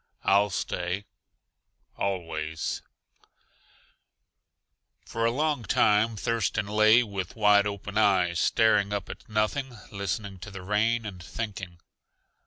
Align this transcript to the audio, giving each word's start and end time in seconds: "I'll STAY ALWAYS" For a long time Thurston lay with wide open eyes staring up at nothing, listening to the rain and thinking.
"I'll 0.23 0.49
STAY 0.49 1.05
ALWAYS" 1.95 2.81
For 5.05 5.25
a 5.25 5.29
long 5.31 5.61
time 5.63 6.15
Thurston 6.15 6.65
lay 6.65 7.03
with 7.03 7.35
wide 7.35 7.67
open 7.67 7.99
eyes 7.99 8.39
staring 8.39 8.93
up 8.93 9.09
at 9.11 9.29
nothing, 9.29 9.77
listening 9.91 10.39
to 10.39 10.49
the 10.49 10.63
rain 10.63 11.05
and 11.05 11.21
thinking. 11.23 11.81